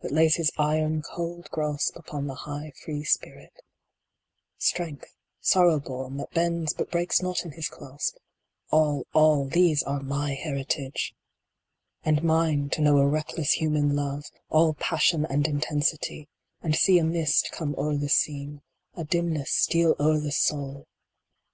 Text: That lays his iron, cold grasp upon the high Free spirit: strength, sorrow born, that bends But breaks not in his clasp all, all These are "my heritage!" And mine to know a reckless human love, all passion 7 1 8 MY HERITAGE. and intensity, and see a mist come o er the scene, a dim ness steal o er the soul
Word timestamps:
That 0.00 0.10
lays 0.10 0.36
his 0.36 0.50
iron, 0.56 1.02
cold 1.02 1.50
grasp 1.50 1.96
upon 1.96 2.26
the 2.28 2.34
high 2.34 2.72
Free 2.82 3.04
spirit: 3.04 3.52
strength, 4.56 5.14
sorrow 5.42 5.80
born, 5.80 6.16
that 6.16 6.30
bends 6.30 6.72
But 6.72 6.90
breaks 6.90 7.20
not 7.20 7.44
in 7.44 7.50
his 7.50 7.68
clasp 7.68 8.16
all, 8.70 9.04
all 9.12 9.44
These 9.46 9.82
are 9.82 10.00
"my 10.00 10.32
heritage!" 10.32 11.14
And 12.06 12.22
mine 12.22 12.70
to 12.70 12.80
know 12.80 12.96
a 12.96 13.06
reckless 13.06 13.52
human 13.52 13.94
love, 13.94 14.24
all 14.48 14.72
passion 14.72 15.24
7 15.24 15.24
1 15.24 15.24
8 15.24 15.28
MY 15.28 15.28
HERITAGE. 15.36 15.46
and 15.52 15.62
intensity, 15.62 16.28
and 16.62 16.74
see 16.74 16.98
a 16.98 17.04
mist 17.04 17.50
come 17.52 17.74
o 17.76 17.90
er 17.90 17.98
the 17.98 18.08
scene, 18.08 18.62
a 18.94 19.04
dim 19.04 19.34
ness 19.34 19.50
steal 19.50 19.94
o 19.98 20.16
er 20.16 20.20
the 20.20 20.32
soul 20.32 20.86